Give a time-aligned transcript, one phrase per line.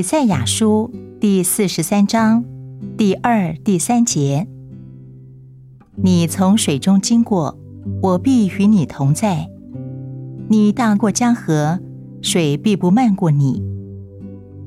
[0.00, 0.90] 以赛亚书
[1.20, 2.42] 第四十三章
[2.96, 4.46] 第二、第三节：
[5.94, 7.58] 你从水中经过，
[8.00, 9.50] 我必与你同在；
[10.48, 11.80] 你大过江河，
[12.22, 13.62] 水必不漫过你；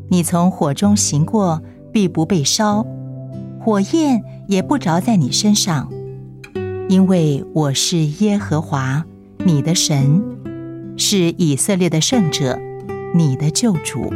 [0.09, 2.86] 你从火中行过，必不被烧，
[3.59, 5.91] 火焰也不着在你身上，
[6.89, 9.04] 因为我是耶和华
[9.43, 10.21] 你的神，
[10.95, 12.59] 是以色列的圣者，
[13.15, 14.13] 你的救主。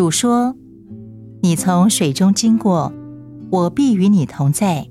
[0.00, 0.56] 主说
[1.44, 2.90] ：“你从水中经过，
[3.50, 4.88] 我必与你同在；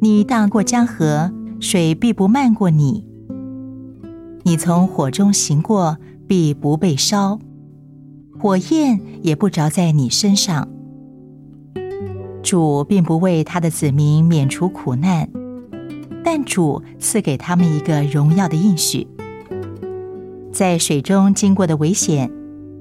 [0.00, 1.30] 你大过江河，
[1.60, 3.04] 水必不漫过你；
[4.42, 7.38] 你从火中行过，必不被烧，
[8.36, 10.66] 火焰也不着在你身上。”
[12.42, 15.28] 主并不为他的子民免除苦难，
[16.24, 19.06] 但主赐给他们一个荣耀的应许，
[20.52, 22.28] 在水中经过的危险。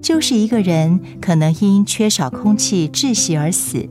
[0.05, 3.89] 就是一个人可能因缺少空气窒息而死，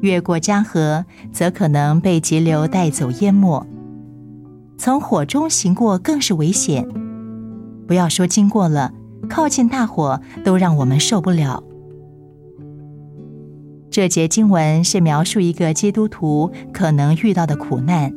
[0.00, 3.66] 越过江河则可能被急流带走淹没，
[4.78, 6.88] 从火中行过更是危险。
[7.86, 8.94] 不要说经过了，
[9.28, 11.62] 靠近大火都让我们受不了。
[13.90, 18.10] 这节经文是描述一个基督徒可能遇到的苦难，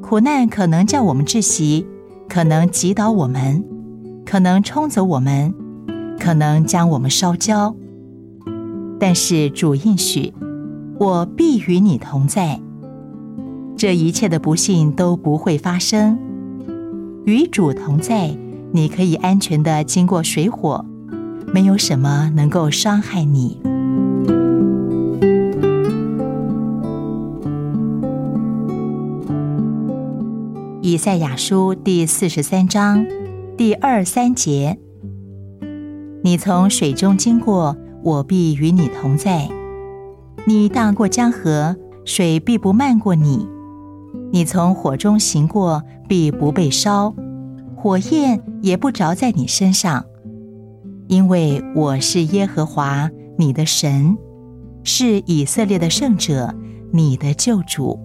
[0.00, 1.86] 苦难可能叫我们窒息，
[2.26, 3.62] 可能击倒我们，
[4.24, 5.54] 可能冲走我们。
[6.18, 7.74] 可能将我们烧焦，
[8.98, 10.32] 但是主应许，
[10.98, 12.60] 我必与你同在。
[13.76, 16.18] 这一切的不幸都不会发生。
[17.26, 18.34] 与主同在，
[18.72, 20.84] 你可以安全的经过水火，
[21.52, 23.60] 没有什么能够伤害你。
[30.80, 33.04] 以赛亚书第四十三章
[33.56, 34.78] 第二三节。
[36.24, 39.46] 你从水中经过，我必与你同在；
[40.46, 41.76] 你大过江河，
[42.06, 43.46] 水必不漫过你；
[44.32, 47.14] 你从火中行过，必不被烧，
[47.76, 50.02] 火焰也不着在你身上，
[51.08, 54.16] 因为我是耶和华你的神，
[54.82, 56.54] 是以色列的圣者，
[56.90, 58.00] 你的救主。